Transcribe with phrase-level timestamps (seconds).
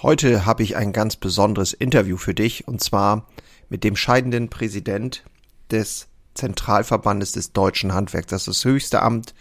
[0.00, 3.26] Heute habe ich ein ganz besonderes Interview für dich und zwar
[3.68, 5.24] mit dem scheidenden Präsident
[5.72, 8.28] des Zentralverbandes des deutschen Handwerks.
[8.28, 9.34] Das ist das höchste Amt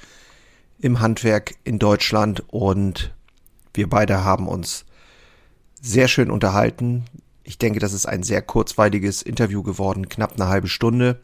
[0.79, 3.13] im Handwerk in Deutschland und
[3.75, 4.85] wir beide haben uns
[5.79, 7.05] sehr schön unterhalten.
[7.43, 11.21] Ich denke, das ist ein sehr kurzweiliges Interview geworden, knapp eine halbe Stunde.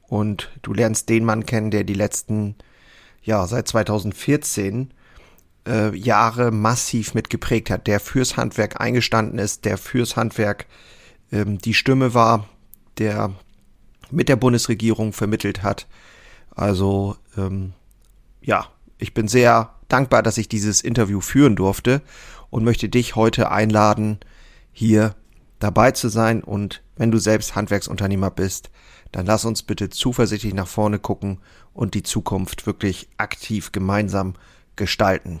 [0.00, 2.54] Und du lernst den Mann kennen, der die letzten,
[3.22, 4.94] ja, seit 2014
[5.66, 10.66] äh, Jahre massiv mitgeprägt hat, der fürs Handwerk eingestanden ist, der fürs Handwerk
[11.30, 12.48] ähm, die Stimme war,
[12.98, 13.32] der
[14.10, 15.86] mit der Bundesregierung vermittelt hat.
[16.54, 17.72] Also ähm,
[18.42, 18.66] ja,
[18.98, 22.02] ich bin sehr dankbar, dass ich dieses Interview führen durfte
[22.50, 24.18] und möchte dich heute einladen,
[24.72, 25.14] hier
[25.58, 26.42] dabei zu sein.
[26.42, 28.70] Und wenn du selbst Handwerksunternehmer bist,
[29.10, 31.38] dann lass uns bitte zuversichtlich nach vorne gucken
[31.72, 34.34] und die Zukunft wirklich aktiv gemeinsam
[34.76, 35.40] gestalten.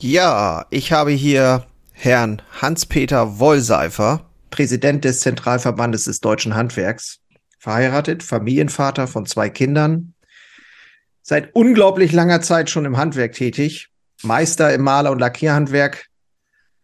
[0.00, 7.18] Ja, ich habe hier Herrn Hans-Peter Wollseifer, Präsident des Zentralverbandes des deutschen Handwerks,
[7.58, 10.14] verheiratet, Familienvater von zwei Kindern,
[11.22, 13.88] seit unglaublich langer Zeit schon im Handwerk tätig,
[14.22, 16.06] Meister im Maler- und Lackierhandwerk,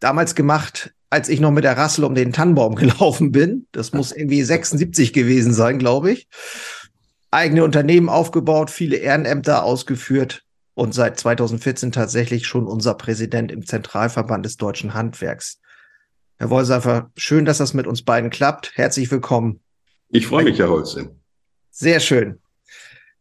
[0.01, 3.69] damals gemacht, als ich noch mit der Rassel um den Tannenbaum gelaufen bin.
[3.71, 6.27] Das muss irgendwie 76 gewesen sein, glaube ich.
[7.31, 10.44] Eigene Unternehmen aufgebaut, viele Ehrenämter ausgeführt,
[10.75, 15.61] und seit 2014 tatsächlich schon unser Präsident im Zentralverband des deutschen Handwerks.
[16.37, 18.73] Herr Wollseifer, schön, dass das mit uns beiden klappt.
[18.75, 19.61] Herzlich willkommen.
[20.09, 21.15] Ich freue mich, Herr Holze.
[21.71, 22.41] Sehr schön.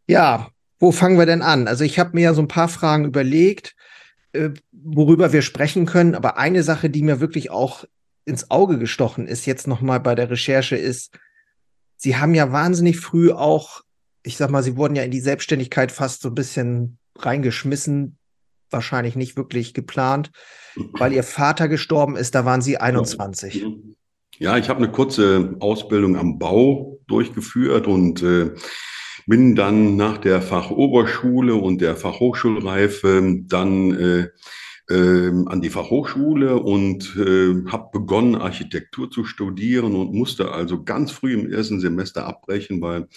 [0.08, 1.68] Ja, wo fangen wir denn an?
[1.68, 3.76] Also ich habe mir ja so ein paar Fragen überlegt,
[4.34, 6.16] äh, worüber wir sprechen können.
[6.16, 7.86] Aber eine Sache, die mir wirklich auch
[8.26, 11.18] ins Auge gestochen ist, jetzt nochmal bei der Recherche, ist,
[11.96, 13.82] Sie haben ja wahnsinnig früh auch,
[14.24, 18.18] ich sag mal, Sie wurden ja in die Selbstständigkeit fast so ein bisschen reingeschmissen,
[18.70, 20.32] wahrscheinlich nicht wirklich geplant,
[20.94, 23.66] weil ihr Vater gestorben ist, da waren sie 21.
[24.40, 28.52] Ja, ich habe eine kurze Ausbildung am Bau durchgeführt und äh,
[29.28, 34.28] bin dann nach der Fachoberschule und der Fachhochschulreife dann äh,
[34.90, 41.12] äh, an die Fachhochschule und äh, habe begonnen, Architektur zu studieren und musste also ganz
[41.12, 43.08] früh im ersten Semester abbrechen, weil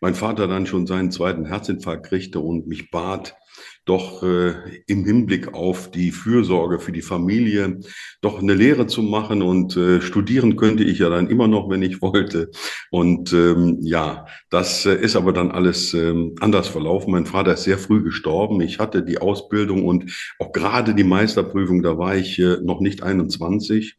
[0.00, 3.36] mein Vater dann schon seinen zweiten Herzinfarkt kriegte und mich bat,
[3.86, 4.54] doch äh,
[4.88, 7.78] im Hinblick auf die Fürsorge für die Familie
[8.20, 11.82] doch eine Lehre zu machen und äh, studieren könnte ich ja dann immer noch, wenn
[11.82, 12.50] ich wollte.
[12.90, 17.12] Und ähm, ja, das äh, ist aber dann alles ähm, anders verlaufen.
[17.12, 18.60] Mein Vater ist sehr früh gestorben.
[18.60, 23.04] Ich hatte die Ausbildung und auch gerade die Meisterprüfung, da war ich äh, noch nicht
[23.04, 23.98] 21.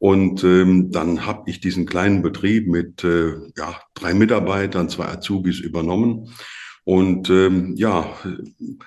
[0.00, 5.60] Und ähm, dann habe ich diesen kleinen Betrieb mit äh, ja, drei Mitarbeitern, zwei Azubis
[5.60, 6.30] übernommen
[6.90, 8.04] und ähm, ja,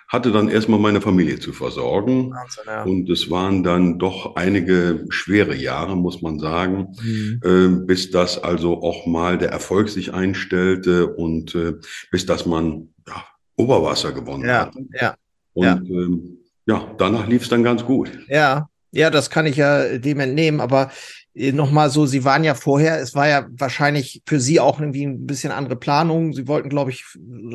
[0.10, 2.32] hatte dann erstmal meine Familie zu versorgen.
[2.32, 2.84] Wahnsinn, ja.
[2.84, 7.40] Und es waren dann doch einige schwere Jahre, muss man sagen, mhm.
[7.46, 11.76] äh, bis das also auch mal der Erfolg sich einstellte und äh,
[12.12, 13.24] bis das man ja,
[13.56, 14.76] Oberwasser gewonnen ja, hat.
[15.00, 15.16] Ja,
[15.54, 18.12] und ja, ähm, ja danach lief es dann ganz gut.
[18.28, 20.92] Ja, ja, das kann ich ja dem entnehmen, aber
[21.34, 25.26] nochmal so, Sie waren ja vorher, es war ja wahrscheinlich für Sie auch irgendwie ein
[25.26, 26.34] bisschen andere Planung.
[26.34, 27.06] Sie wollten, glaube ich,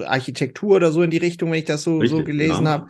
[0.04, 2.70] Architektur oder so in die Richtung, wenn ich das so, Richtig, so gelesen ja.
[2.70, 2.88] habe.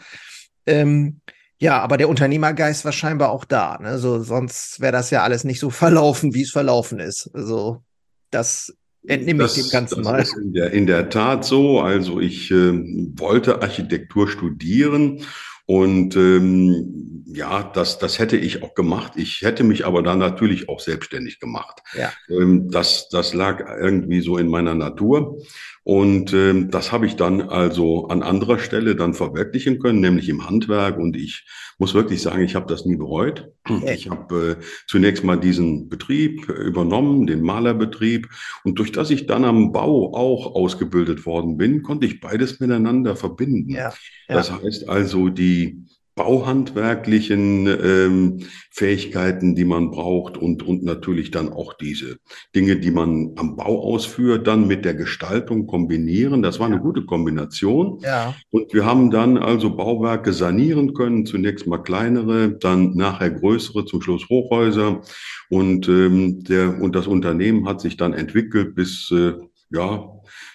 [0.66, 1.20] Ähm,
[1.58, 3.78] ja, aber der Unternehmergeist war scheinbar auch da.
[3.80, 3.98] Ne?
[3.98, 7.30] So, sonst wäre das ja alles nicht so verlaufen, wie es verlaufen ist.
[7.34, 7.82] Also
[8.30, 8.74] das
[9.06, 10.24] entnehme ich dem Ganzen das mal.
[10.42, 11.80] In, der, in der Tat so.
[11.80, 12.72] Also ich äh,
[13.18, 15.22] wollte Architektur studieren
[15.70, 19.12] und ähm, ja, das, das hätte ich auch gemacht.
[19.16, 21.82] Ich hätte mich aber dann natürlich auch selbstständig gemacht.
[21.92, 22.10] Ja.
[22.30, 25.36] Ähm, das, das lag irgendwie so in meiner Natur.
[25.84, 30.48] Und ähm, das habe ich dann also an anderer Stelle dann verwirklichen können, nämlich im
[30.48, 30.96] Handwerk.
[30.96, 33.50] Und ich muss wirklich sagen, ich habe das nie bereut.
[33.86, 38.28] Ich habe äh, zunächst mal diesen Betrieb übernommen, den Malerbetrieb.
[38.64, 43.16] Und durch das ich dann am Bau auch ausgebildet worden bin, konnte ich beides miteinander
[43.16, 43.70] verbinden.
[43.70, 43.92] Ja.
[44.28, 44.34] Ja.
[44.34, 45.84] Das heißt also, die
[46.18, 52.18] bauhandwerklichen ähm, Fähigkeiten, die man braucht und, und natürlich dann auch diese
[52.54, 56.42] Dinge, die man am Bau ausführt, dann mit der Gestaltung kombinieren.
[56.42, 58.00] Das war eine gute Kombination.
[58.02, 58.34] Ja.
[58.50, 64.02] Und wir haben dann also Bauwerke sanieren können, zunächst mal kleinere, dann nachher größere, zum
[64.02, 65.00] Schluss Hochhäuser.
[65.48, 69.32] Und, ähm, der, und das Unternehmen hat sich dann entwickelt bis, äh,
[69.70, 70.08] ja,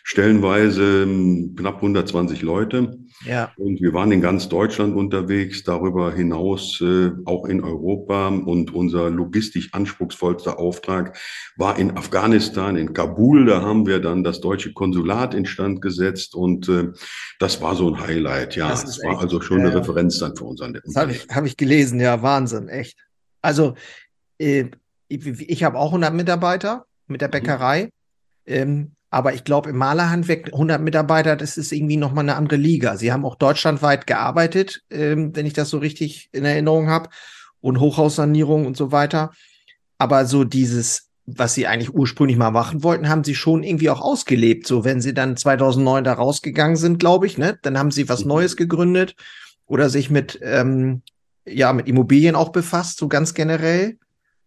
[0.03, 2.97] stellenweise ähm, knapp 120 Leute.
[3.25, 3.51] Ja.
[3.57, 8.27] Und wir waren in ganz Deutschland unterwegs, darüber hinaus äh, auch in Europa.
[8.27, 11.17] Und unser logistisch anspruchsvollster Auftrag
[11.57, 13.45] war in Afghanistan, in Kabul.
[13.45, 16.89] Da haben wir dann das deutsche Konsulat instand gesetzt und äh,
[17.39, 18.55] das war so ein Highlight.
[18.55, 19.77] Ja, Das es ist war echt, also schon eine ja.
[19.77, 22.97] Referenz dann für uns an der Das habe ich, hab ich gelesen, ja, Wahnsinn, echt.
[23.41, 23.75] Also,
[24.39, 24.65] äh,
[25.07, 27.31] ich, ich habe auch 100 Mitarbeiter mit der Mhm.
[27.31, 27.89] Bäckerei,
[28.45, 32.97] ähm, aber ich glaube, im Malerhandwerk 100 Mitarbeiter, das ist irgendwie nochmal eine andere Liga.
[32.97, 37.09] Sie haben auch deutschlandweit gearbeitet, ähm, wenn ich das so richtig in Erinnerung habe,
[37.61, 39.31] und Hochhaussanierung und so weiter.
[39.97, 44.01] Aber so dieses, was Sie eigentlich ursprünglich mal machen wollten, haben Sie schon irgendwie auch
[44.01, 44.67] ausgelebt.
[44.67, 48.23] So, wenn Sie dann 2009 da rausgegangen sind, glaube ich, ne, dann haben Sie was
[48.23, 48.29] Mhm.
[48.29, 49.15] Neues gegründet
[49.65, 51.03] oder sich mit, ähm,
[51.45, 53.97] ja, mit Immobilien auch befasst, so ganz generell.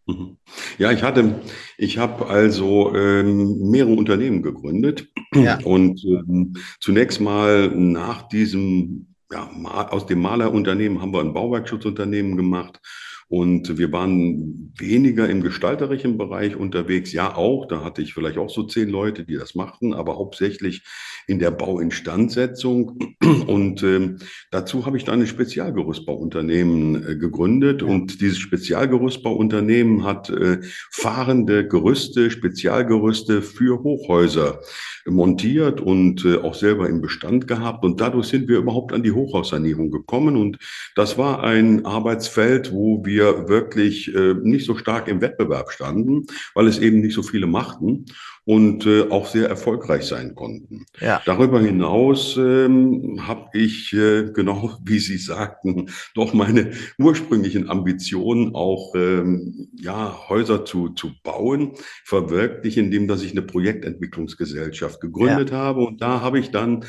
[0.06, 0.37] Mhm.
[0.79, 1.41] Ja, ich hatte,
[1.79, 5.58] ich habe also ähm, mehrere Unternehmen gegründet Ja.
[5.64, 9.50] und ähm, zunächst mal nach diesem, ja,
[9.91, 12.81] aus dem Malerunternehmen haben wir ein Bauwerkschutzunternehmen gemacht
[13.29, 17.12] und wir waren weniger im gestalterischen Bereich unterwegs.
[17.12, 20.85] Ja, auch, da hatte ich vielleicht auch so zehn Leute, die das machten, aber hauptsächlich
[21.26, 22.99] in der Bauinstandsetzung.
[23.46, 24.19] Und ähm,
[24.50, 27.82] dazu habe ich dann ein Spezialgerüstbauunternehmen äh, gegründet.
[27.82, 30.58] Und dieses Spezialgerüstbauunternehmen hat äh,
[30.90, 34.61] fahrende Gerüste, Spezialgerüste für Hochhäuser
[35.06, 37.84] montiert und äh, auch selber im Bestand gehabt.
[37.84, 40.37] Und dadurch sind wir überhaupt an die Hochhaussanierung gekommen.
[40.37, 40.58] Und
[40.94, 46.67] das war ein Arbeitsfeld, wo wir wirklich äh, nicht so stark im Wettbewerb standen, weil
[46.67, 48.06] es eben nicht so viele machten
[48.47, 50.87] und äh, auch sehr erfolgreich sein konnten.
[51.01, 51.21] Ja.
[51.27, 58.95] Darüber hinaus ähm, habe ich, äh, genau wie Sie sagten, doch meine ursprünglichen Ambitionen, auch
[58.95, 61.73] ähm, ja, Häuser zu, zu bauen,
[62.05, 65.81] verwirklicht, indem dass ich eine Projektentwicklungsgesellschaft gegründet habe.
[65.81, 66.85] Und da habe ich dann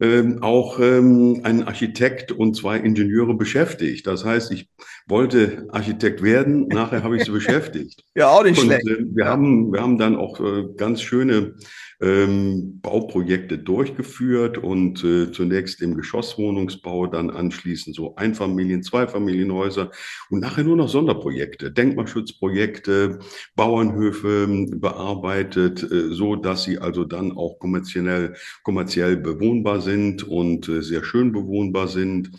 [0.00, 4.06] ähm, auch ähm, einen Architekt und zwei Ingenieure beschäftigt.
[4.06, 4.68] Das heißt, ich
[5.06, 8.02] wollte Architekt werden, nachher habe ich sie beschäftigt.
[8.14, 8.86] Ja, auch nicht Und schlecht.
[8.86, 11.54] äh, wir haben, wir haben dann auch äh, ganz schöne
[12.00, 19.90] ähm, Bauprojekte durchgeführt und äh, zunächst im Geschosswohnungsbau, dann anschließend so Einfamilien-, Zweifamilienhäuser
[20.30, 23.18] und nachher nur noch Sonderprojekte, Denkmalschutzprojekte,
[23.54, 30.68] Bauernhöfe ähm, bearbeitet, äh, so dass sie also dann auch kommerziell, kommerziell bewohnbar sind und
[30.68, 32.30] äh, sehr schön bewohnbar sind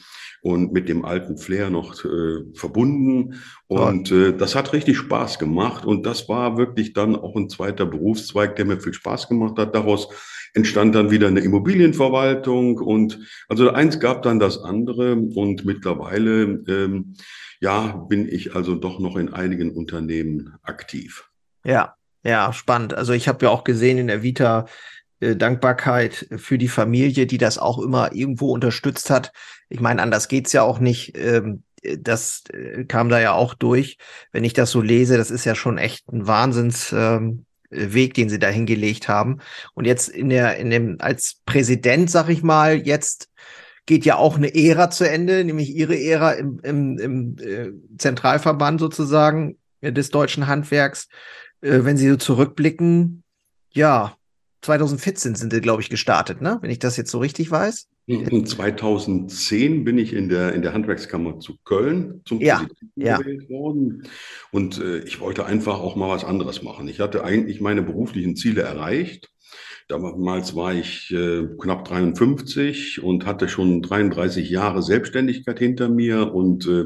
[0.42, 3.42] und mit dem alten Flair noch äh, verbunden.
[3.68, 5.86] Und äh, das hat richtig Spaß gemacht.
[5.86, 9.76] Und das war wirklich dann auch ein zweiter Berufszweig, der mir viel Spaß gemacht hat.
[9.76, 10.10] Daraus
[10.54, 12.80] entstand dann wieder eine Immobilienverwaltung.
[12.80, 15.14] Und also eins gab dann das andere.
[15.14, 17.14] Und mittlerweile, ähm,
[17.60, 21.30] ja, bin ich also doch noch in einigen Unternehmen aktiv.
[21.64, 22.96] Ja, ja, spannend.
[22.96, 24.66] Also ich habe ja auch gesehen in der Vita
[25.20, 29.32] äh, Dankbarkeit für die Familie, die das auch immer irgendwo unterstützt hat.
[29.72, 31.18] Ich meine, anders geht's ja auch nicht.
[31.18, 31.64] Ähm,
[32.00, 33.98] das äh, kam da ja auch durch.
[34.32, 38.38] Wenn ich das so lese, das ist ja schon echt ein Wahnsinns ähm, den sie
[38.38, 39.40] da hingelegt haben.
[39.74, 43.30] Und jetzt in der, in dem, als Präsident, sag ich mal, jetzt
[43.86, 48.82] geht ja auch eine Ära zu Ende, nämlich ihre Ära im, im, im äh, Zentralverband
[48.82, 51.08] sozusagen äh, des deutschen Handwerks.
[51.62, 53.24] Äh, wenn Sie so zurückblicken,
[53.72, 54.16] ja,
[54.62, 56.60] 2014 sind sie, glaube ich, gestartet, ne?
[56.62, 57.88] Wenn ich das jetzt so richtig weiß.
[58.12, 63.18] In 2010 bin ich in der, in der Handwerkskammer zu Köln zum Ja, Präsidenten ja.
[63.18, 64.04] gewählt worden.
[64.52, 66.88] Und äh, ich wollte einfach auch mal was anderes machen.
[66.88, 69.30] Ich hatte eigentlich meine beruflichen Ziele erreicht.
[69.92, 76.66] Damals war ich äh, knapp 53 und hatte schon 33 Jahre Selbstständigkeit hinter mir und
[76.66, 76.86] äh,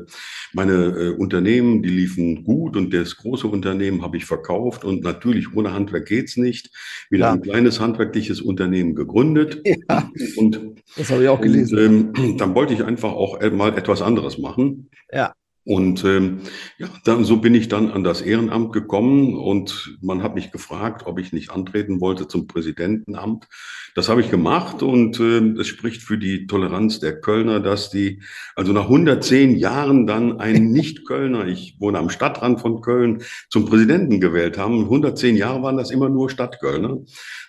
[0.54, 5.56] meine äh, Unternehmen, die liefen gut und das große Unternehmen habe ich verkauft und natürlich
[5.56, 6.72] ohne Handwerk geht's nicht.
[7.12, 7.34] Wieder Klar.
[7.34, 10.60] ein kleines handwerkliches Unternehmen gegründet Ja, und
[10.98, 14.90] das habe ich auch und ähm, dann wollte ich einfach auch mal etwas anderes machen.
[15.12, 15.32] Ja.
[15.66, 16.42] Und ähm,
[16.78, 21.08] ja, dann, so bin ich dann an das Ehrenamt gekommen und man hat mich gefragt,
[21.08, 23.48] ob ich nicht antreten wollte zum Präsidentenamt.
[23.96, 28.22] Das habe ich gemacht und äh, es spricht für die Toleranz der Kölner, dass die
[28.56, 34.20] also nach 110 Jahren dann einen Nicht-Kölner, ich wohne am Stadtrand von Köln, zum Präsidenten
[34.20, 34.84] gewählt haben.
[34.84, 37.00] 110 Jahre waren das immer nur Stadtkölner.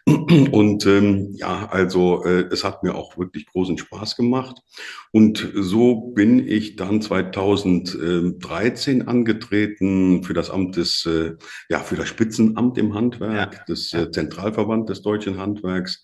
[0.07, 4.63] Und ähm, ja, also äh, es hat mir auch wirklich großen Spaß gemacht.
[5.11, 7.03] Und so bin ich dann
[8.07, 11.35] 2013 angetreten für das Amt des, äh,
[11.69, 16.03] ja, für das Spitzenamt im Handwerk, ja, des äh, Zentralverband des deutschen Handwerks.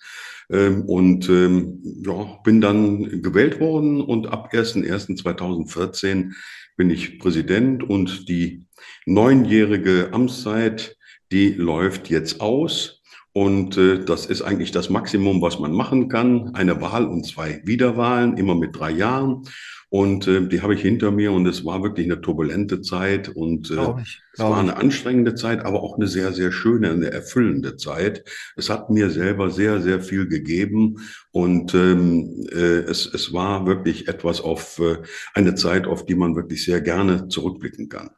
[0.50, 6.32] Ähm, und ähm, ja, bin dann gewählt worden und ab 1.1.2014
[6.76, 8.64] bin ich Präsident und die
[9.06, 10.96] neunjährige Amtszeit,
[11.30, 13.02] die läuft jetzt aus.
[13.34, 16.54] Und äh, das ist eigentlich das Maximum, was man machen kann.
[16.54, 19.44] Eine Wahl und zwei Wiederwahlen, immer mit drei Jahren.
[19.92, 23.70] Und äh, die habe ich hinter mir und es war wirklich eine turbulente Zeit und
[23.70, 27.76] äh, ich, es war eine anstrengende Zeit, aber auch eine sehr, sehr schöne, eine erfüllende
[27.76, 28.24] Zeit.
[28.56, 30.96] Es hat mir selber sehr, sehr viel gegeben
[31.30, 32.56] und ähm, äh,
[32.88, 34.96] es, es war wirklich etwas auf äh,
[35.34, 38.12] eine Zeit, auf die man wirklich sehr gerne zurückblicken kann.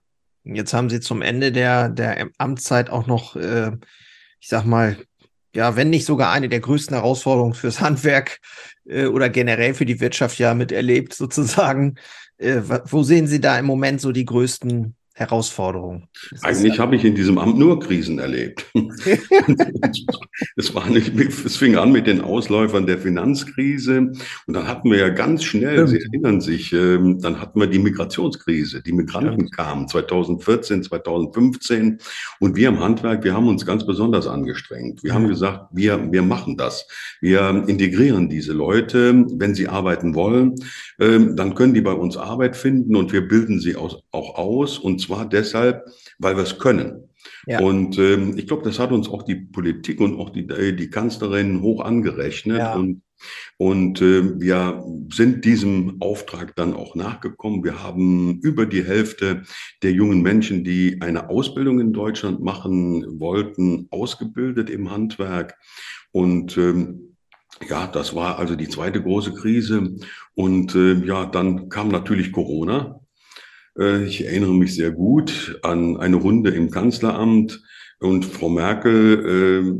[0.44, 3.72] Jetzt haben Sie zum Ende der, der Amtszeit auch noch äh,
[4.44, 4.98] ich sag mal,
[5.54, 8.40] ja, wenn nicht sogar eine der größten Herausforderungen fürs Handwerk
[8.86, 11.96] äh, oder generell für die Wirtschaft ja miterlebt, sozusagen.
[12.38, 16.08] Äh, wo sehen Sie da im Moment so die größten Herausforderung.
[16.42, 18.66] Eigentlich habe ich in diesem Amt nur Krisen erlebt.
[20.56, 24.10] es, war nicht, es fing an mit den Ausläufern der Finanzkrise
[24.46, 25.86] und dann hatten wir ja ganz schnell.
[25.86, 28.82] Sie erinnern sich, ähm, dann hatten wir die Migrationskrise.
[28.82, 31.98] Die Migranten kamen 2014, 2015
[32.40, 35.04] und wir im Handwerk, wir haben uns ganz besonders angestrengt.
[35.04, 36.88] Wir haben gesagt, wir, wir machen das.
[37.20, 40.56] Wir integrieren diese Leute, wenn sie arbeiten wollen,
[40.98, 45.03] ähm, dann können die bei uns Arbeit finden und wir bilden sie auch aus und
[45.04, 45.84] zwar deshalb,
[46.18, 47.08] weil wir es können.
[47.46, 47.60] Ja.
[47.60, 50.90] Und ähm, ich glaube, das hat uns auch die Politik und auch die, äh, die
[50.90, 52.58] Kanzlerin hoch angerechnet.
[52.58, 52.74] Ja.
[52.74, 53.02] Und,
[53.56, 57.64] und äh, wir sind diesem Auftrag dann auch nachgekommen.
[57.64, 59.42] Wir haben über die Hälfte
[59.82, 65.54] der jungen Menschen, die eine Ausbildung in Deutschland machen wollten, ausgebildet im Handwerk.
[66.12, 67.16] Und ähm,
[67.68, 69.96] ja, das war also die zweite große Krise.
[70.34, 73.00] Und äh, ja, dann kam natürlich Corona.
[73.78, 77.62] Äh, ich erinnere mich sehr gut an eine Runde im Kanzleramt
[78.00, 79.72] und Frau Merkel, äh,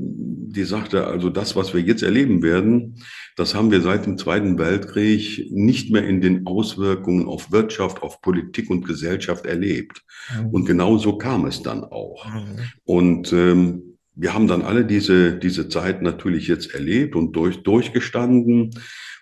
[0.55, 3.03] die sagte, also das, was wir jetzt erleben werden,
[3.37, 8.21] das haben wir seit dem Zweiten Weltkrieg nicht mehr in den Auswirkungen auf Wirtschaft, auf
[8.21, 10.03] Politik und Gesellschaft erlebt.
[10.33, 10.47] Mhm.
[10.51, 12.27] Und genau so kam es dann auch.
[12.27, 12.59] Mhm.
[12.85, 13.83] Und ähm,
[14.15, 18.71] wir haben dann alle diese, diese Zeit natürlich jetzt erlebt und durch, durchgestanden.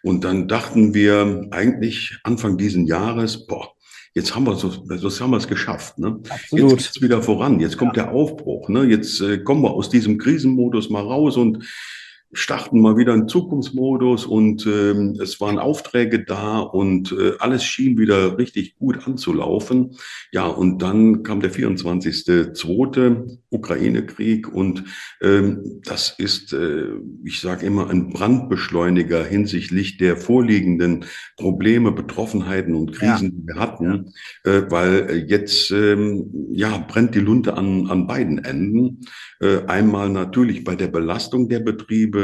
[0.03, 3.73] Und dann dachten wir eigentlich Anfang diesen Jahres, boah,
[4.15, 5.99] jetzt haben wir so, das haben wir es geschafft.
[5.99, 6.21] Ne?
[6.29, 6.73] Absolut.
[6.73, 7.61] Jetzt geht's wieder voran.
[7.61, 8.05] Jetzt kommt ja.
[8.05, 8.69] der Aufbruch.
[8.69, 8.85] Ne?
[8.85, 11.65] Jetzt äh, kommen wir aus diesem Krisenmodus mal raus und
[12.33, 17.99] starten mal wieder in Zukunftsmodus und ähm, es waren Aufträge da und äh, alles schien
[17.99, 19.97] wieder richtig gut anzulaufen.
[20.33, 23.39] Ja, und dann kam der 24.2.
[23.51, 24.85] Ukraine-Krieg und
[25.21, 26.87] ähm, das ist, äh,
[27.23, 31.05] ich sage immer, ein Brandbeschleuniger hinsichtlich der vorliegenden
[31.37, 33.31] Probleme, Betroffenheiten und Krisen, ja.
[33.31, 34.13] die wir hatten,
[34.45, 39.01] äh, weil jetzt ähm, ja brennt die Lunte an, an beiden Enden.
[39.41, 42.22] Äh, einmal natürlich bei der Belastung der Betriebe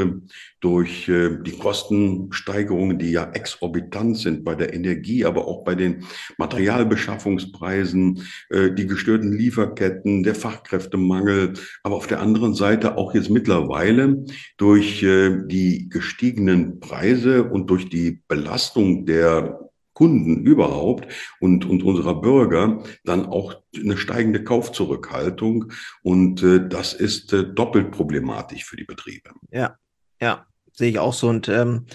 [0.59, 6.05] durch äh, die Kostensteigerungen, die ja exorbitant sind bei der Energie, aber auch bei den
[6.37, 11.53] Materialbeschaffungspreisen, äh, die gestörten Lieferketten, der Fachkräftemangel,
[11.83, 14.25] aber auf der anderen Seite auch jetzt mittlerweile
[14.57, 22.81] durch die gestiegenen Preise und durch die Belastung der Kunden überhaupt und, und unserer Bürger
[23.03, 25.73] dann auch eine steigende Kaufzurückhaltung.
[26.03, 29.31] Und äh, das ist äh, doppelt problematisch für die Betriebe.
[29.51, 29.75] Ja,
[30.21, 31.29] ja, sehe ich auch so.
[31.29, 31.85] Und ähm,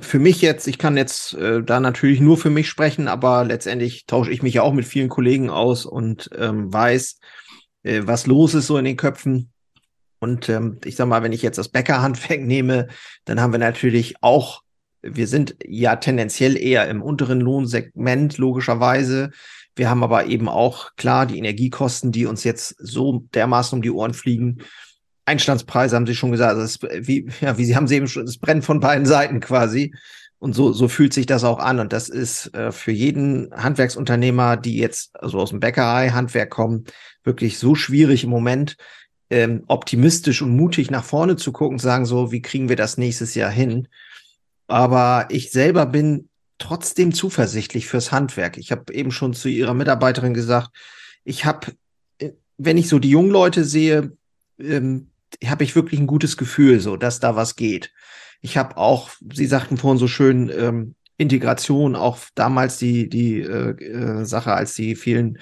[0.00, 4.06] für mich jetzt, ich kann jetzt äh, da natürlich nur für mich sprechen, aber letztendlich
[4.06, 7.18] tausche ich mich ja auch mit vielen Kollegen aus und ähm, weiß,
[7.82, 9.50] äh, was los ist so in den Köpfen.
[10.20, 12.88] Und ähm, ich sag mal, wenn ich jetzt das Bäckerhandwerk nehme,
[13.24, 14.62] dann haben wir natürlich auch
[15.02, 19.30] wir sind ja tendenziell eher im unteren Lohnsegment, logischerweise.
[19.74, 23.90] Wir haben aber eben auch klar die Energiekosten, die uns jetzt so dermaßen um die
[23.90, 24.62] Ohren fliegen.
[25.24, 28.24] Einstandspreise haben Sie schon gesagt, also es, wie, ja, wie Sie haben Sie eben schon,
[28.24, 29.94] es brennt von beiden Seiten quasi.
[30.38, 31.78] Und so, so fühlt sich das auch an.
[31.78, 36.84] Und das ist äh, für jeden Handwerksunternehmer, die jetzt also aus dem Bäckerei-Handwerk kommen,
[37.22, 38.76] wirklich so schwierig im Moment,
[39.30, 43.36] ähm, optimistisch und mutig nach vorne zu gucken, sagen so, wie kriegen wir das nächstes
[43.36, 43.86] Jahr hin?
[44.66, 48.58] Aber ich selber bin trotzdem zuversichtlich fürs Handwerk.
[48.58, 50.70] Ich habe eben schon zu Ihrer Mitarbeiterin gesagt,
[51.22, 51.68] ich habe,
[52.18, 54.16] äh, wenn ich so die jungen Leute sehe,
[54.58, 55.11] ähm,
[55.44, 57.92] habe ich wirklich ein gutes Gefühl, so dass da was geht.
[58.40, 63.70] Ich habe auch, Sie sagten vorhin so schön, ähm, Integration, auch damals die, die äh,
[63.70, 65.38] äh, Sache, als die vielen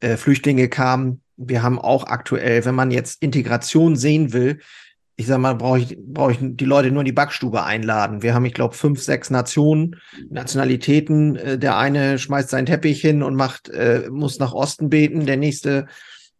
[0.00, 1.22] äh, Flüchtlinge kamen.
[1.36, 4.60] Wir haben auch aktuell, wenn man jetzt Integration sehen will,
[5.20, 8.22] ich sag mal, brauche ich, brauche ich die Leute nur in die Backstube einladen.
[8.22, 9.96] Wir haben, ich glaube, fünf, sechs Nationen,
[10.30, 11.34] Nationalitäten.
[11.34, 15.36] Äh, der eine schmeißt seinen Teppich hin und macht, äh, muss nach Osten beten, der
[15.36, 15.88] nächste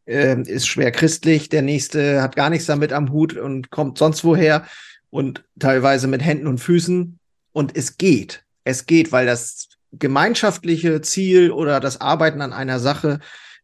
[0.08, 4.24] äh, ist schwer christlich, der nächste hat gar nichts damit am Hut und kommt sonst
[4.24, 4.64] woher
[5.10, 7.18] und teilweise mit Händen und Füßen.
[7.52, 8.44] Und es geht.
[8.64, 13.20] Es geht, weil das gemeinschaftliche Ziel oder das Arbeiten an einer Sache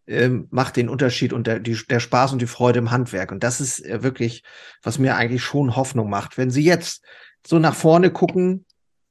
[0.07, 3.33] ähm, macht den Unterschied und der, die, der Spaß und die Freude im Handwerk.
[3.33, 4.43] Und das ist äh, wirklich,
[4.83, 6.37] was mir eigentlich schon Hoffnung macht.
[6.37, 7.03] Wenn Sie jetzt
[7.47, 8.65] so nach vorne gucken,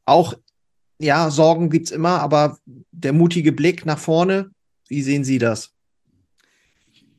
[0.06, 0.36] auch,
[1.00, 4.52] ja, Sorgen gibt's immer, aber der mutige Blick nach vorne,
[4.88, 5.73] wie sehen Sie das?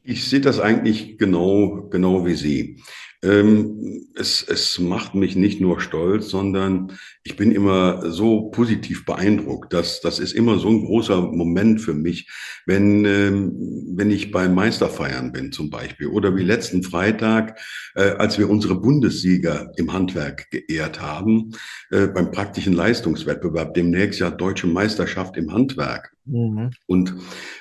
[0.06, 2.82] Ich sehe das eigentlich genau, genau wie Sie.
[3.24, 6.92] Ähm, es, es macht mich nicht nur stolz, sondern
[7.24, 9.72] ich bin immer so positiv beeindruckt.
[9.72, 12.28] Das, das ist immer so ein großer Moment für mich,
[12.66, 13.52] wenn, ähm,
[13.96, 17.58] wenn ich beim Meisterfeiern bin zum Beispiel oder wie letzten Freitag,
[17.94, 21.52] äh, als wir unsere Bundessieger im Handwerk geehrt haben,
[21.90, 26.14] äh, beim praktischen Leistungswettbewerb, demnächst ja Deutsche Meisterschaft im Handwerk.
[26.26, 26.72] Mhm.
[26.86, 27.14] Und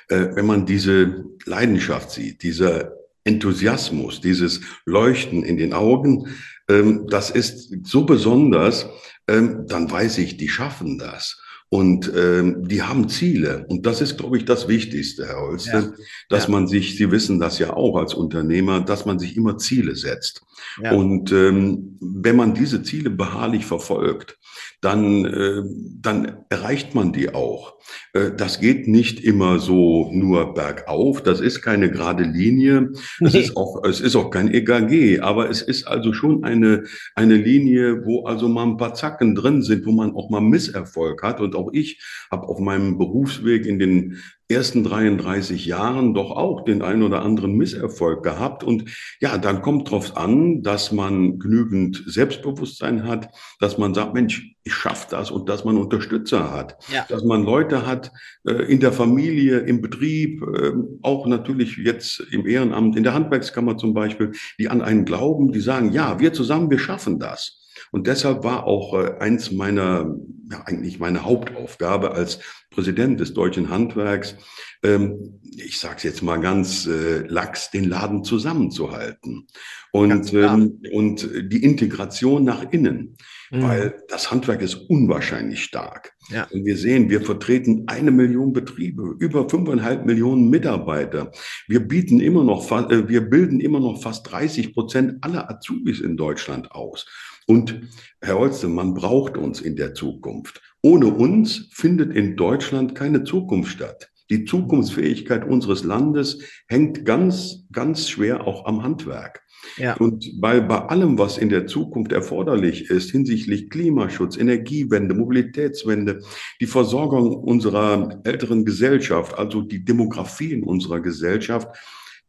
[0.08, 2.92] äh, wenn man diese Leidenschaft sieht, dieser
[3.24, 6.28] Enthusiasmus, dieses Leuchten in den Augen,
[6.68, 8.86] ähm, das ist so besonders,
[9.28, 11.40] ähm, dann weiß ich, die schaffen das.
[11.70, 13.66] Und ähm, die haben Ziele.
[13.68, 16.04] Und das ist, glaube ich, das Wichtigste, Herr Holste, ja.
[16.28, 16.50] dass ja.
[16.50, 20.42] man sich, Sie wissen das ja auch als Unternehmer, dass man sich immer Ziele setzt.
[20.80, 20.92] Ja.
[20.92, 24.38] Und ähm, wenn man diese Ziele beharrlich verfolgt,
[24.84, 25.62] dann, äh,
[26.00, 27.78] dann erreicht man die auch.
[28.12, 31.22] Äh, das geht nicht immer so nur bergauf.
[31.22, 32.90] Das ist keine gerade Linie.
[33.20, 33.40] Es nee.
[33.40, 35.20] ist auch, es ist auch kein EKG.
[35.20, 39.62] Aber es ist also schon eine, eine Linie, wo also mal ein paar Zacken drin
[39.62, 41.40] sind, wo man auch mal Misserfolg hat.
[41.40, 46.82] Und auch ich habe auf meinem Berufsweg in den ersten 33 Jahren doch auch den
[46.82, 48.62] einen oder anderen Misserfolg gehabt.
[48.62, 48.84] Und
[49.20, 54.74] ja, dann kommt drauf an, dass man genügend Selbstbewusstsein hat, dass man sagt, Mensch, ich
[54.74, 57.04] schaffe das und dass man Unterstützer hat, ja.
[57.08, 58.12] dass man Leute hat
[58.46, 60.72] äh, in der Familie, im Betrieb, äh,
[61.02, 65.60] auch natürlich jetzt im Ehrenamt, in der Handwerkskammer zum Beispiel, die an einen glauben, die
[65.60, 67.63] sagen, ja, wir zusammen, wir schaffen das.
[67.94, 70.16] Und deshalb war auch äh, eins meiner,
[70.50, 74.34] ja, eigentlich meine Hauptaufgabe als Präsident des deutschen Handwerks,
[74.82, 79.46] ähm, ich sage es jetzt mal ganz äh, lax, den Laden zusammenzuhalten
[79.92, 83.16] und, ähm, und die Integration nach innen,
[83.52, 83.62] mhm.
[83.62, 86.14] weil das Handwerk ist unwahrscheinlich stark.
[86.30, 86.48] Ja.
[86.50, 91.30] Und wir sehen, wir vertreten eine Million Betriebe, über fünfeinhalb Millionen Mitarbeiter.
[91.68, 96.16] Wir bieten immer noch, äh, wir bilden immer noch fast 30 Prozent aller Azubis in
[96.16, 97.06] Deutschland aus.
[97.46, 97.80] Und
[98.20, 100.62] Herr Holste, man braucht uns in der Zukunft.
[100.82, 104.10] Ohne uns findet in Deutschland keine Zukunft statt.
[104.30, 109.42] Die Zukunftsfähigkeit unseres Landes hängt ganz, ganz schwer auch am Handwerk.
[109.76, 109.94] Ja.
[109.96, 116.20] Und weil bei allem, was in der Zukunft erforderlich ist, hinsichtlich Klimaschutz, Energiewende, Mobilitätswende,
[116.60, 121.68] die Versorgung unserer älteren Gesellschaft, also die Demografie in unserer Gesellschaft,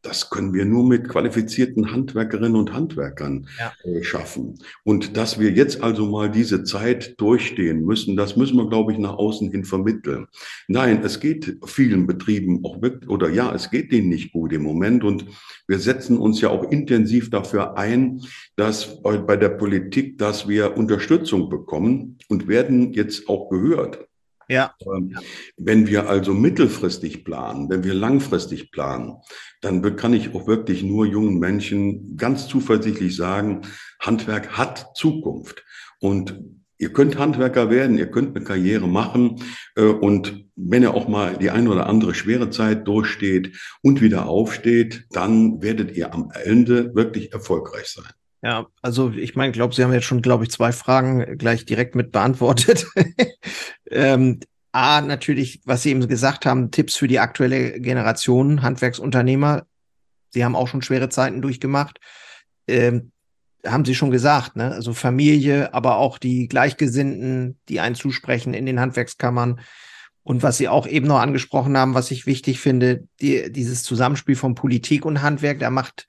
[0.06, 3.74] das können wir nur mit qualifizierten Handwerkerinnen und Handwerkern ja.
[3.84, 4.60] äh, schaffen.
[4.84, 9.00] Und dass wir jetzt also mal diese Zeit durchstehen müssen, das müssen wir, glaube ich,
[9.00, 10.28] nach außen hin vermitteln.
[10.68, 14.62] Nein, es geht vielen Betrieben auch wirklich, oder ja, es geht denen nicht gut im
[14.62, 15.04] Moment.
[15.04, 15.26] Und
[15.68, 18.22] wir setzen uns ja auch intensiv dafür ein,
[18.56, 24.08] dass bei der Politik, dass wir Unterstützung bekommen und werden jetzt auch gehört.
[24.48, 24.74] Ja.
[24.82, 25.18] Ähm,
[25.58, 29.16] wenn wir also mittelfristig planen, wenn wir langfristig planen,
[29.62, 33.62] dann kann ich auch wirklich nur jungen Menschen ganz zuversichtlich sagen,
[34.00, 35.64] Handwerk hat Zukunft.
[36.00, 36.40] Und
[36.78, 39.42] ihr könnt Handwerker werden, ihr könnt eine Karriere machen.
[39.76, 44.28] Äh, und wenn ihr auch mal die eine oder andere schwere Zeit durchsteht und wieder
[44.28, 48.12] aufsteht, dann werdet ihr am Ende wirklich erfolgreich sein.
[48.46, 51.96] Ja, also ich meine, glaube, Sie haben jetzt schon, glaube ich, zwei Fragen gleich direkt
[51.96, 52.86] mit beantwortet.
[53.90, 54.40] ähm,
[54.72, 59.66] A, natürlich, was Sie eben gesagt haben, Tipps für die aktuelle Generation Handwerksunternehmer.
[60.30, 62.00] Sie haben auch schon schwere Zeiten durchgemacht.
[62.68, 63.12] Ähm,
[63.66, 64.74] haben Sie schon gesagt, ne?
[64.74, 69.60] Also Familie, aber auch die Gleichgesinnten, die einen zusprechen in den Handwerkskammern.
[70.22, 74.36] Und was Sie auch eben noch angesprochen haben, was ich wichtig finde, die, dieses Zusammenspiel
[74.36, 76.06] von Politik und Handwerk, da macht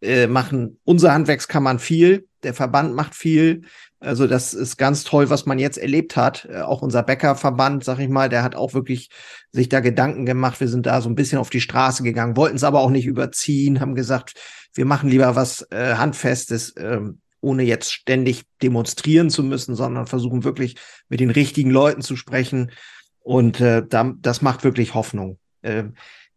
[0.00, 3.62] äh, machen unsere Handwerkskammern viel, der Verband macht viel.
[3.98, 6.48] Also das ist ganz toll, was man jetzt erlebt hat.
[6.50, 9.10] Äh, auch unser Bäckerverband, sag ich mal, der hat auch wirklich
[9.52, 10.60] sich da Gedanken gemacht.
[10.60, 13.06] Wir sind da so ein bisschen auf die Straße gegangen, wollten es aber auch nicht
[13.06, 14.34] überziehen, haben gesagt,
[14.74, 17.00] wir machen lieber was äh, Handfestes, äh,
[17.42, 20.76] ohne jetzt ständig demonstrieren zu müssen, sondern versuchen wirklich
[21.08, 22.70] mit den richtigen Leuten zu sprechen.
[23.20, 25.38] Und äh, da, das macht wirklich Hoffnung.
[25.62, 25.84] Äh,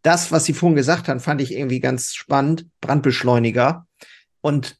[0.04, 2.66] das, was Sie vorhin gesagt haben, fand ich irgendwie ganz spannend.
[2.80, 3.86] Brandbeschleuniger.
[4.42, 4.76] Und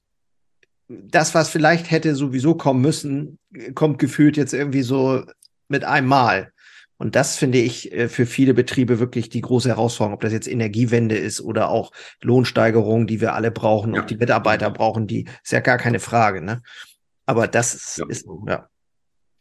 [0.87, 3.39] das, was vielleicht hätte sowieso kommen müssen,
[3.75, 5.25] kommt gefühlt jetzt irgendwie so
[5.69, 6.53] mit einem Mal.
[6.99, 10.47] Und das finde ich äh, für viele Betriebe wirklich die große Herausforderung, ob das jetzt
[10.47, 14.03] Energiewende ist oder auch Lohnsteigerungen, die wir alle brauchen, ja.
[14.03, 16.43] und die Mitarbeiter brauchen, die ist ja gar keine Frage.
[16.43, 16.63] Ne?
[17.25, 18.07] Aber das ist, ja.
[18.09, 18.69] ist ja.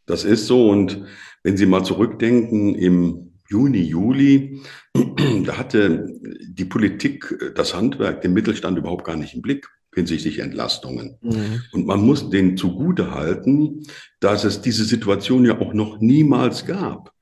[0.06, 0.70] Das ist so.
[0.70, 1.04] Und
[1.44, 4.62] wenn Sie mal zurückdenken, im Juni, Juli,
[5.46, 6.08] da hatte
[6.48, 11.18] die Politik das Handwerk, den Mittelstand überhaupt gar nicht im Blick hinsichtlich Entlastungen.
[11.22, 11.62] Mhm.
[11.72, 13.84] Und man muss denen zugute halten,
[14.20, 17.14] dass es diese Situation ja auch noch niemals gab.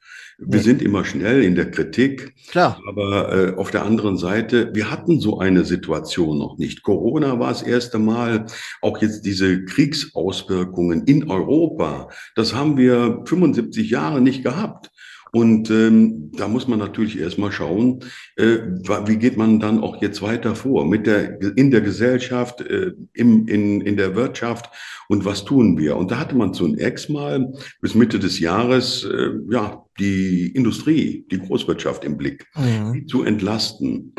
[0.43, 0.63] Wir nee.
[0.63, 2.33] sind immer schnell in der Kritik.
[2.49, 2.81] Klar.
[2.87, 6.81] Aber äh, auf der anderen Seite, wir hatten so eine Situation noch nicht.
[6.81, 8.47] Corona war das erste Mal.
[8.81, 14.90] Auch jetzt diese Kriegsauswirkungen in Europa, das haben wir 75 Jahre nicht gehabt.
[15.33, 18.03] Und ähm, da muss man natürlich erstmal schauen,
[18.35, 18.57] äh,
[19.05, 23.47] wie geht man dann auch jetzt weiter vor mit der in der Gesellschaft, äh, im,
[23.47, 24.69] in, in der Wirtschaft
[25.07, 25.95] und was tun wir?
[25.95, 31.39] Und da hatte man zunächst mal bis Mitte des Jahres äh, ja die Industrie, die
[31.39, 33.07] Großwirtschaft im Blick, mhm.
[33.07, 34.13] zu entlasten.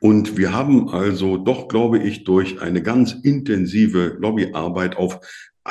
[0.00, 5.20] Und wir haben also doch, glaube ich, durch eine ganz intensive Lobbyarbeit auf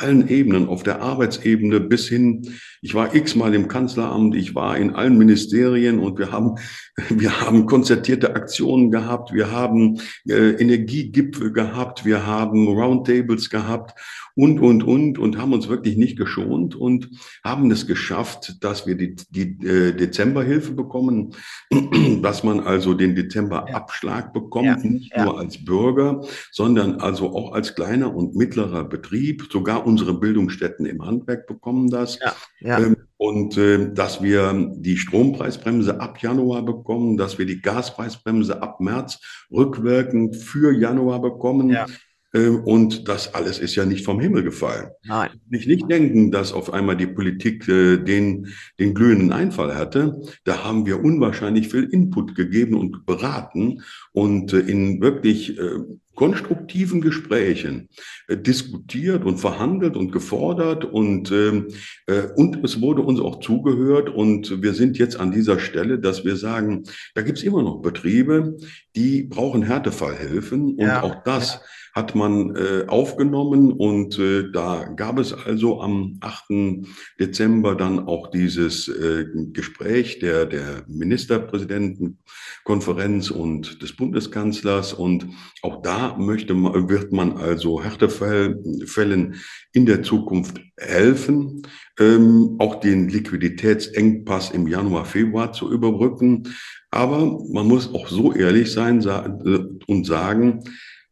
[0.02, 4.96] allen Ebenen, auf der Arbeitsebene bis hin, ich war x-mal im Kanzleramt, ich war in
[4.96, 6.56] allen Ministerien und wir haben,
[7.10, 14.00] wir haben konzertierte Aktionen gehabt, wir haben äh, Energiegipfel gehabt, wir haben Roundtables gehabt
[14.36, 17.10] und, und, und, und haben uns wirklich nicht geschont und
[17.44, 21.34] haben es geschafft, dass wir die, die äh, Dezemberhilfe bekommen,
[22.22, 24.78] dass man also den Dezemberabschlag bekommt, ja.
[24.78, 25.26] nicht ja.
[25.26, 31.06] nur als Bürger, sondern also auch als kleiner und mittlerer Betrieb, sogar unsere Bildungsstätten im
[31.06, 32.20] Handwerk bekommen das.
[32.20, 32.80] Ja, ja.
[32.80, 38.80] Ähm, und äh, dass wir die Strompreisbremse ab Januar bekommen, dass wir die Gaspreisbremse ab
[38.80, 39.20] März
[39.52, 41.70] rückwirkend für Januar bekommen.
[41.70, 41.86] Ja.
[42.34, 44.90] Äh, und das alles ist ja nicht vom Himmel gefallen.
[45.04, 45.32] Nein.
[45.50, 48.48] Nicht, nicht denken, dass auf einmal die Politik äh, den,
[48.80, 50.22] den glühenden Einfall hatte.
[50.44, 55.80] Da haben wir unwahrscheinlich viel Input gegeben und beraten und äh, in wirklich äh,
[56.14, 57.88] konstruktiven Gesprächen
[58.28, 61.70] äh, diskutiert und verhandelt und gefordert und, ähm,
[62.08, 66.26] äh, und es wurde uns auch zugehört und wir sind jetzt an dieser Stelle, dass
[66.26, 66.84] wir sagen,
[67.16, 68.58] da gibt es immer noch Betriebe,
[68.98, 71.60] die brauchen Härtefallhilfen und ja, auch das ja
[72.00, 76.88] hat man äh, aufgenommen und äh, da gab es also am 8.
[77.20, 85.28] Dezember dann auch dieses äh, Gespräch der, der Ministerpräsidentenkonferenz und des Bundeskanzlers und
[85.62, 89.36] auch da möchte man, wird man also Härtefällen
[89.74, 91.64] in der Zukunft helfen,
[92.00, 96.48] ähm, auch den Liquiditätsengpass im Januar, Februar zu überbrücken.
[96.92, 100.64] Aber man muss auch so ehrlich sein äh, und sagen,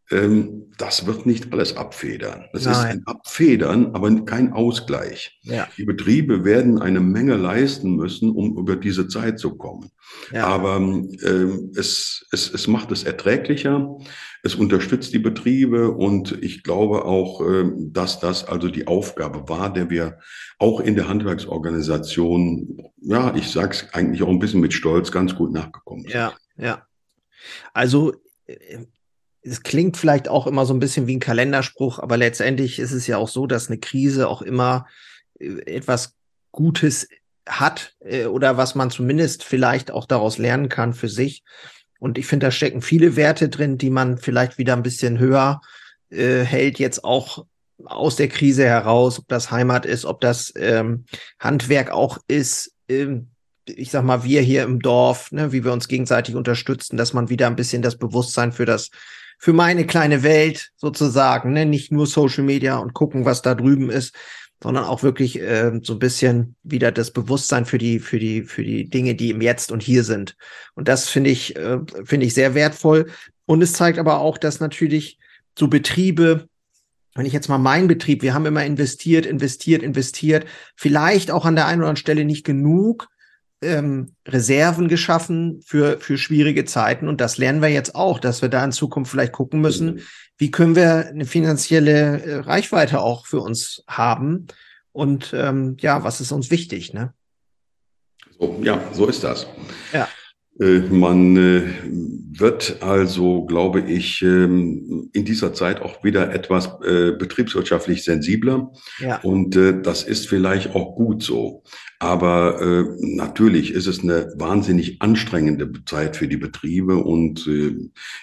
[0.09, 2.45] ähm, das wird nicht alles abfedern.
[2.53, 2.73] Das Nein.
[2.73, 5.39] ist ein Abfedern, aber kein Ausgleich.
[5.41, 5.67] Ja.
[5.77, 9.89] Die Betriebe werden eine Menge leisten müssen, um über diese Zeit zu kommen.
[10.31, 10.45] Ja.
[10.45, 11.09] Aber ähm,
[11.75, 13.97] es, es, es macht es erträglicher,
[14.43, 19.73] es unterstützt die Betriebe und ich glaube auch, ähm, dass das also die Aufgabe war,
[19.73, 20.19] der wir
[20.57, 25.35] auch in der Handwerksorganisation, ja, ich sage es eigentlich auch ein bisschen mit Stolz, ganz
[25.35, 26.13] gut nachgekommen sind.
[26.13, 26.87] Ja, ja.
[27.73, 28.13] Also
[28.45, 28.85] äh,
[29.47, 33.07] es klingt vielleicht auch immer so ein bisschen wie ein Kalenderspruch, aber letztendlich ist es
[33.07, 34.87] ja auch so, dass eine Krise auch immer
[35.39, 36.13] äh, etwas
[36.51, 37.07] Gutes
[37.47, 41.43] hat äh, oder was man zumindest vielleicht auch daraus lernen kann für sich.
[41.99, 45.61] Und ich finde, da stecken viele Werte drin, die man vielleicht wieder ein bisschen höher
[46.09, 47.45] äh, hält, jetzt auch
[47.85, 51.05] aus der Krise heraus, ob das Heimat ist, ob das ähm,
[51.39, 52.73] Handwerk auch ist.
[52.89, 53.27] Ähm,
[53.65, 57.29] ich sag mal, wir hier im Dorf, ne, wie wir uns gegenseitig unterstützen, dass man
[57.29, 58.89] wieder ein bisschen das Bewusstsein für das
[59.37, 61.65] für meine kleine Welt sozusagen, ne?
[61.65, 64.15] nicht nur Social Media und gucken, was da drüben ist,
[64.61, 68.63] sondern auch wirklich äh, so ein bisschen wieder das Bewusstsein für die für die für
[68.63, 70.35] die Dinge, die im Jetzt und hier sind.
[70.73, 73.11] Und das finde ich äh, finde ich sehr wertvoll.
[73.45, 75.19] Und es zeigt aber auch, dass natürlich
[75.57, 76.47] so Betriebe
[77.17, 80.45] wenn ich jetzt mal meinen Betrieb, wir haben immer investiert, investiert, investiert,
[80.75, 83.09] vielleicht auch an der einen oder anderen Stelle nicht genug,
[83.61, 87.07] ähm, Reserven geschaffen für, für schwierige Zeiten.
[87.07, 90.01] Und das lernen wir jetzt auch, dass wir da in Zukunft vielleicht gucken müssen, mhm.
[90.37, 94.47] wie können wir eine finanzielle äh, Reichweite auch für uns haben.
[94.91, 97.13] Und ähm, ja, was ist uns wichtig, ne?
[98.39, 99.47] So, ja, so ist das.
[99.93, 100.07] Ja.
[100.59, 101.61] Äh, man äh,
[102.39, 108.71] wird also, glaube ich, ähm, in dieser Zeit auch wieder etwas äh, betriebswirtschaftlich sensibler.
[108.99, 109.19] Ja.
[109.21, 111.63] Und das ist vielleicht auch gut so.
[111.99, 116.97] Aber natürlich ist es eine wahnsinnig anstrengende Zeit für die Betriebe.
[116.97, 117.49] Und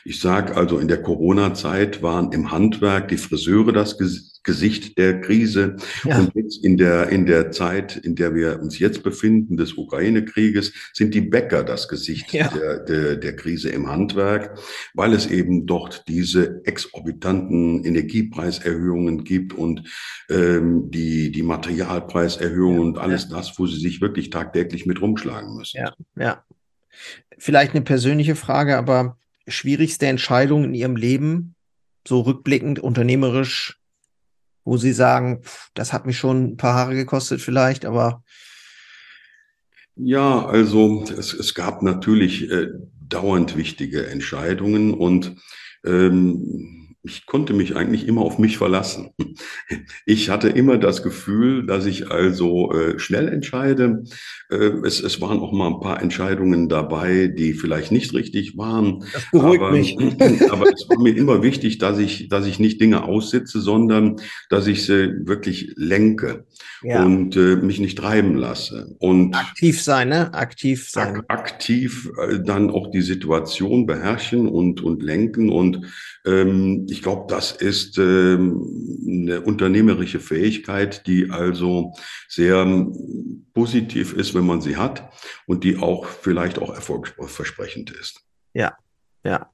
[0.04, 4.33] ich sage also, in der Corona-Zeit waren im Handwerk die Friseure das Gesicht
[4.96, 5.76] der Krise.
[6.04, 6.18] Ja.
[6.18, 10.72] Und jetzt in der, in der Zeit, in der wir uns jetzt befinden, des Ukraine-Krieges,
[10.92, 12.48] sind die Bäcker das Gesicht ja.
[12.48, 14.58] der, der, der Krise im Handwerk,
[14.94, 19.82] weil es eben dort diese exorbitanten Energiepreiserhöhungen gibt und
[20.30, 22.86] ähm, die, die Materialpreiserhöhungen ja.
[22.88, 25.78] und alles das, wo sie sich wirklich tagtäglich mit rumschlagen müssen.
[25.78, 26.44] Ja, ja.
[27.38, 31.54] Vielleicht eine persönliche Frage, aber schwierigste Entscheidung in Ihrem Leben,
[32.06, 33.80] so rückblickend, unternehmerisch,
[34.64, 35.42] wo Sie sagen,
[35.74, 38.22] das hat mich schon ein paar Haare gekostet vielleicht, aber
[39.96, 42.66] ja, also es, es gab natürlich äh,
[43.08, 45.36] dauernd wichtige Entscheidungen und
[45.84, 49.10] ähm, ich konnte mich eigentlich immer auf mich verlassen.
[50.06, 54.04] Ich hatte immer das Gefühl, dass ich also äh, schnell entscheide.
[54.50, 59.04] Äh, es, es waren auch mal ein paar Entscheidungen dabei, die vielleicht nicht richtig waren.
[59.12, 59.98] Das beruhigt aber, mich.
[60.50, 64.16] aber es war mir immer wichtig, dass ich, dass ich nicht Dinge aussitze, sondern
[64.48, 66.46] dass ich sie wirklich lenke
[66.82, 67.04] ja.
[67.04, 68.96] und äh, mich nicht treiben lasse.
[68.98, 70.32] Und aktiv sein, ne?
[70.32, 71.16] Aktiv sein.
[71.16, 75.82] Ak aktiv äh, dann auch die Situation beherrschen und, und lenken und
[76.24, 81.94] ähm, ich glaube, das ist ähm, eine unternehmerische Fähigkeit, die also
[82.28, 82.86] sehr
[83.52, 85.12] positiv ist, wenn man sie hat
[85.46, 88.24] und die auch vielleicht auch erfolgsversprechend ist.
[88.54, 88.76] Ja,
[89.22, 89.50] ja.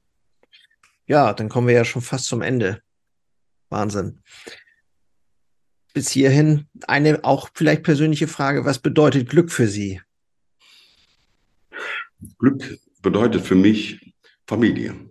[1.07, 2.81] Ja, dann kommen wir ja schon fast zum Ende.
[3.69, 4.19] Wahnsinn.
[5.93, 8.63] Bis hierhin eine auch vielleicht persönliche Frage.
[8.63, 9.99] Was bedeutet Glück für Sie?
[12.39, 14.13] Glück bedeutet für mich
[14.47, 15.10] Familie.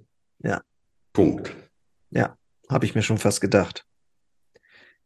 [1.16, 1.24] Ja.
[1.24, 1.56] Punkt.
[2.10, 2.36] Ja,
[2.68, 3.86] habe ich mir schon fast gedacht.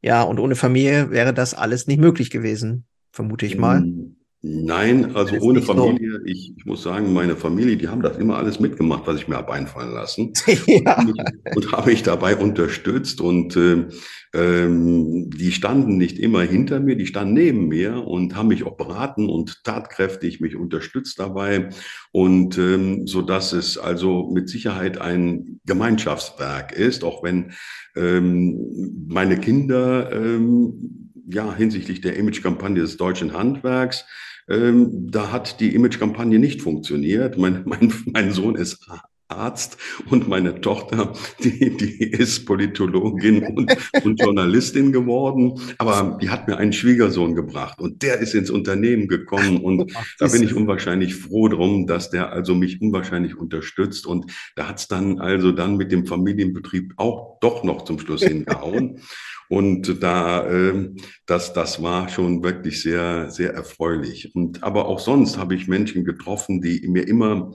[0.00, 3.80] Ja, und ohne Familie wäre das alles nicht möglich gewesen, vermute ich mal.
[3.80, 6.26] Mm, Nein, also ohne Familie, so.
[6.26, 9.36] ich, ich, muss sagen, meine Familie, die haben das immer alles mitgemacht, was ich mir
[9.36, 10.34] habe einfallen lassen.
[10.66, 10.98] ja.
[11.00, 13.86] und, und, habe ich dabei unterstützt und äh,
[14.34, 18.76] ähm, die standen nicht immer hinter mir, die standen neben mir und haben mich auch
[18.76, 21.70] beraten und tatkräftig mich unterstützt dabei
[22.12, 27.52] und ähm, so dass es also mit Sicherheit ein Gemeinschaftswerk ist, auch wenn
[27.96, 34.04] ähm, meine Kinder ähm, ja hinsichtlich der Imagekampagne des deutschen Handwerks
[34.48, 37.38] ähm, da hat die Image-Kampagne nicht funktioniert.
[37.38, 38.86] Mein, mein, mein Sohn ist
[39.28, 39.78] Arzt
[40.10, 45.60] und meine Tochter, die, die ist Politologin und, und Journalistin geworden.
[45.78, 50.28] Aber die hat mir einen Schwiegersohn gebracht und der ist ins Unternehmen gekommen und da
[50.28, 55.20] bin ich unwahrscheinlich froh drum, dass der also mich unwahrscheinlich unterstützt und da hat's dann
[55.20, 59.00] also dann mit dem Familienbetrieb auch doch noch zum Schluss hingehauen.
[59.48, 60.90] Und da, äh,
[61.26, 64.34] das, das war schon wirklich sehr, sehr erfreulich.
[64.34, 67.52] Und aber auch sonst habe ich Menschen getroffen, die mir immer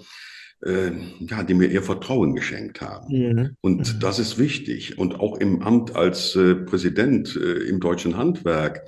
[0.65, 3.07] äh, ja, die mir ihr Vertrauen geschenkt haben.
[3.09, 3.55] Mhm.
[3.61, 3.99] Und mhm.
[3.99, 4.97] das ist wichtig.
[4.97, 8.81] Und auch im Amt als äh, Präsident äh, im deutschen Handwerk.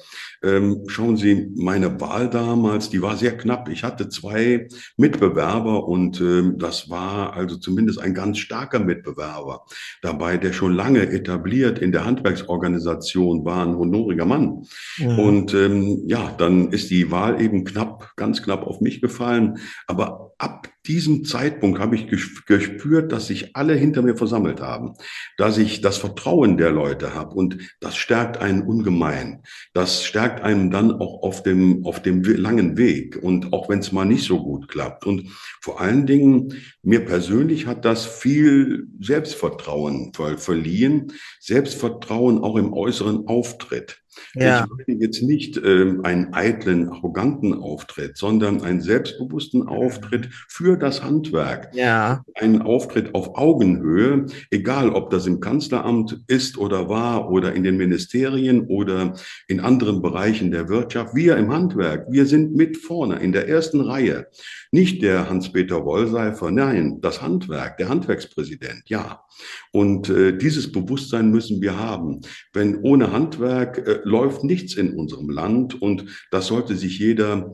[0.44, 3.70] Ähm, schauen Sie, meine Wahl damals, die war sehr knapp.
[3.70, 9.66] Ich hatte zwei Mitbewerber und ähm, das war also zumindest ein ganz starker Mitbewerber
[10.02, 14.66] dabei, der schon lange etabliert in der Handwerksorganisation war, ein honoriger Mann.
[14.98, 15.20] Mhm.
[15.20, 19.60] Und ähm, ja, dann ist die Wahl eben knapp, ganz knapp auf mich gefallen.
[19.88, 24.94] Aber ab diesem Zeitpunkt habe ich gespürt, dass sich alle hinter mir versammelt haben,
[25.38, 29.44] dass ich das Vertrauen der Leute habe und das stärkt einen ungemein.
[29.74, 33.92] Das stärkt einen dann auch auf dem, auf dem langen Weg und auch wenn es
[33.92, 35.06] mal nicht so gut klappt.
[35.06, 35.30] Und
[35.62, 44.01] vor allen Dingen, mir persönlich hat das viel Selbstvertrauen verliehen, Selbstvertrauen auch im äußeren Auftritt.
[44.34, 44.66] Ja.
[44.66, 51.04] Ich meine jetzt nicht ähm, einen eitlen, arroganten Auftritt, sondern einen selbstbewussten Auftritt für das
[51.04, 51.74] Handwerk.
[51.74, 52.24] Ja.
[52.36, 57.78] Einen Auftritt auf Augenhöhe, egal ob das im Kanzleramt ist oder war oder in den
[57.78, 59.16] Ministerien oder
[59.48, 61.16] in anderen Bereichen der Wirtschaft.
[61.16, 64.28] Wir im Handwerk, wir sind mit vorne in der ersten Reihe.
[64.72, 69.24] Nicht der Hans-Peter Wollseifer, nein, das Handwerk, der Handwerkspräsident, ja.
[69.72, 72.22] Und äh, dieses Bewusstsein müssen wir haben.
[72.54, 77.54] Wenn ohne Handwerk äh, läuft nichts in unserem Land und das sollte sich jeder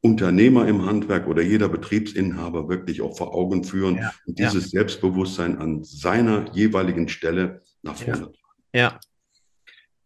[0.00, 4.80] Unternehmer im Handwerk oder jeder Betriebsinhaber wirklich auch vor Augen führen ja, und dieses ja.
[4.80, 8.30] Selbstbewusstsein an seiner jeweiligen Stelle nach vorne
[8.72, 8.80] ja.
[8.80, 9.00] ja.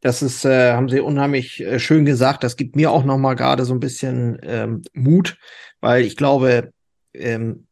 [0.01, 2.43] Das ist, äh, haben Sie unheimlich äh, schön gesagt.
[2.43, 5.39] Das gibt mir auch nochmal gerade so ein bisschen ähm, Mut,
[5.81, 6.73] weil ich glaube,
[7.15, 7.67] ähm,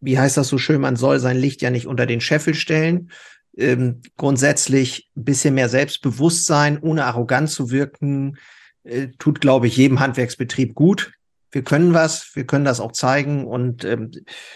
[0.00, 3.10] wie heißt das so schön, man soll sein Licht ja nicht unter den Scheffel stellen.
[3.56, 8.38] Ähm, grundsätzlich ein bisschen mehr Selbstbewusstsein, ohne arrogant zu wirken,
[8.84, 11.12] äh, tut, glaube ich, jedem Handwerksbetrieb gut
[11.52, 13.44] wir können was, wir können das auch zeigen.
[13.44, 14.10] Und ähm,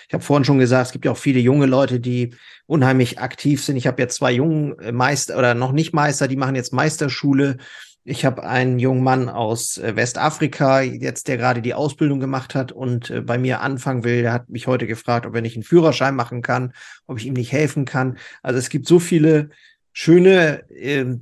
[0.07, 2.35] ich habe vorhin schon gesagt, es gibt ja auch viele junge Leute, die
[2.67, 3.77] unheimlich aktiv sind.
[3.77, 7.59] Ich habe jetzt zwei jungen äh, Meister oder noch nicht Meister, die machen jetzt Meisterschule.
[8.07, 12.71] Ich habe einen jungen Mann aus äh, Westafrika, jetzt der gerade die Ausbildung gemacht hat
[12.71, 14.21] und äh, bei mir anfangen will.
[14.21, 16.75] Der hat mich heute gefragt, ob er nicht einen Führerschein machen kann,
[17.07, 18.19] ob ich ihm nicht helfen kann.
[18.43, 19.49] Also es gibt so viele
[19.93, 21.17] schöne äh,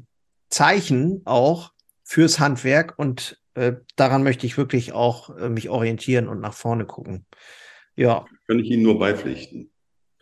[0.51, 6.41] Zeichen auch fürs Handwerk und äh, daran möchte ich wirklich auch äh, mich orientieren und
[6.41, 7.27] nach vorne gucken.
[7.95, 8.25] Ja.
[8.49, 9.71] Kann ich Ihnen nur beipflichten.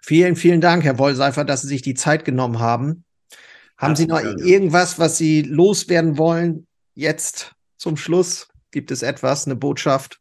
[0.02, 3.04] Vielen, vielen Dank, Herr Wollseifer, dass Sie sich die Zeit genommen haben.
[3.80, 6.66] Haben Sie noch irgendwas, was Sie loswerden wollen?
[6.94, 10.19] Jetzt zum Schluss gibt es etwas, eine Botschaft?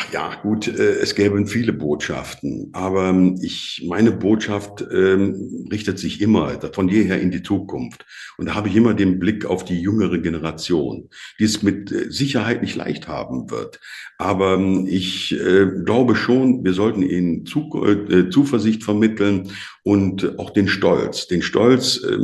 [0.00, 5.98] Ach ja, gut, äh, es gäbe viele Botschaften, aber ähm, ich, meine Botschaft ähm, richtet
[5.98, 8.06] sich immer von jeher in die Zukunft.
[8.36, 11.08] Und da habe ich immer den Blick auf die jüngere Generation,
[11.40, 13.80] die es mit äh, Sicherheit nicht leicht haben wird.
[14.18, 19.50] Aber ähm, ich äh, glaube schon, wir sollten ihnen Zu äh, Zuversicht vermitteln
[19.82, 22.18] und auch den Stolz, den Stolz äh,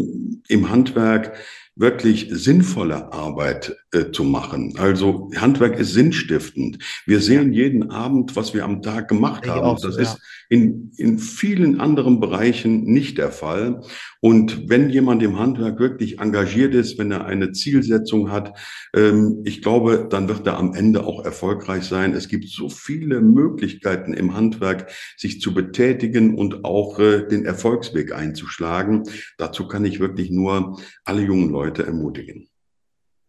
[0.47, 1.37] im Handwerk,
[1.77, 4.75] wirklich sinnvolle Arbeit zu machen.
[4.79, 6.79] Also Handwerk ist sinnstiftend.
[7.07, 9.77] Wir sehen jeden Abend, was wir am Tag gemacht haben.
[9.79, 10.03] So, das ja.
[10.03, 13.83] ist in, in vielen anderen Bereichen nicht der Fall.
[14.21, 18.57] Und wenn jemand im Handwerk wirklich engagiert ist, wenn er eine Zielsetzung hat,
[18.95, 22.13] ähm, ich glaube, dann wird er am Ende auch erfolgreich sein.
[22.13, 28.13] Es gibt so viele Möglichkeiten im Handwerk, sich zu betätigen und auch äh, den Erfolgsweg
[28.13, 29.05] einzuschlagen.
[29.39, 32.49] Dazu kann ich wirklich nur alle jungen Leute ermutigen.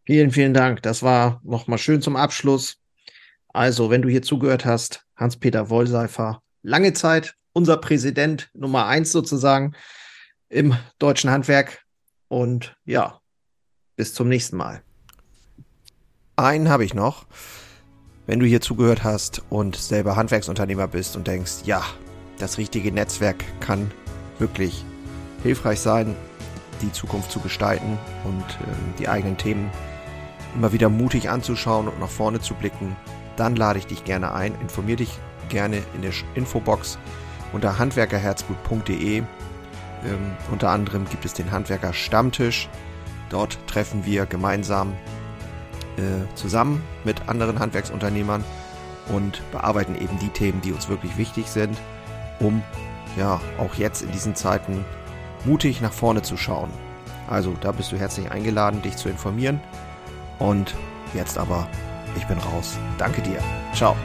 [0.06, 0.84] Vielen, vielen Dank.
[0.84, 2.78] Das war nochmal schön zum Abschluss.
[3.50, 9.74] Also, wenn du hier zugehört hast, Hans-Peter Wollseifer, lange Zeit unser Präsident Nummer eins sozusagen
[10.50, 11.84] im deutschen Handwerk.
[12.28, 13.20] Und ja,
[13.96, 14.84] bis zum nächsten Mal.
[16.36, 17.26] Einen habe ich noch.
[18.28, 21.84] Wenn du hier zugehört hast und selber Handwerksunternehmer bist und denkst, ja,
[22.38, 23.90] das richtige Netzwerk kann
[24.38, 24.84] wirklich
[25.44, 26.16] hilfreich sein,
[26.82, 29.72] die Zukunft zu gestalten und äh, die eigenen Themen
[30.56, 32.96] immer wieder mutig anzuschauen und nach vorne zu blicken,
[33.36, 34.54] dann lade ich dich gerne ein.
[34.62, 35.18] Informier dich
[35.50, 36.98] gerne in der Infobox
[37.54, 39.18] unter handwerkerherzblut.de.
[39.18, 39.28] Ähm,
[40.52, 42.70] unter anderem gibt es den Handwerker Stammtisch.
[43.30, 44.94] Dort treffen wir gemeinsam
[45.98, 48.44] äh, zusammen mit anderen Handwerksunternehmern
[49.10, 51.78] und bearbeiten eben die Themen, die uns wirklich wichtig sind,
[52.40, 52.62] um
[53.18, 54.84] ja auch jetzt in diesen Zeiten
[55.46, 56.70] mutig nach vorne zu schauen.
[57.28, 59.60] Also da bist du herzlich eingeladen, dich zu informieren.
[60.40, 60.76] Und
[61.14, 61.68] jetzt aber,
[62.16, 62.78] ich bin raus.
[62.98, 63.40] Danke dir.
[63.74, 63.96] Ciao.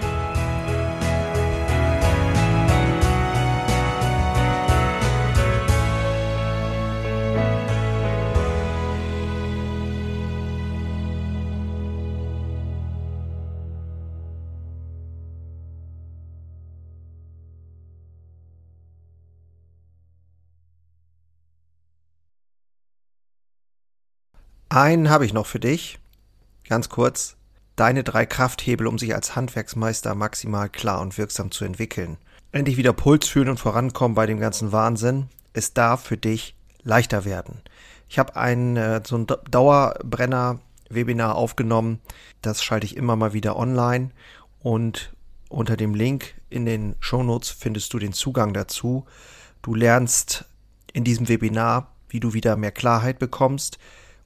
[24.72, 25.99] Einen habe ich noch für dich.
[26.70, 27.36] Ganz kurz.
[27.74, 32.16] Deine drei Krafthebel, um sich als Handwerksmeister maximal klar und wirksam zu entwickeln.
[32.52, 35.26] Endlich wieder Puls fühlen und vorankommen bei dem ganzen Wahnsinn.
[35.52, 36.54] Es darf für dich
[36.84, 37.60] leichter werden.
[38.08, 41.98] Ich habe ein äh, so ein Dauerbrenner-Webinar aufgenommen.
[42.40, 44.10] Das schalte ich immer mal wieder online.
[44.60, 45.12] Und
[45.48, 49.06] unter dem Link in den Shownotes findest du den Zugang dazu.
[49.62, 50.44] Du lernst
[50.92, 53.80] in diesem Webinar, wie du wieder mehr Klarheit bekommst,